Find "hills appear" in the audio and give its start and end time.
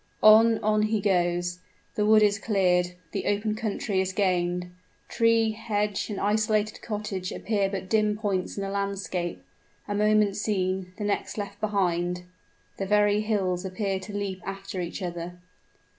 13.21-13.99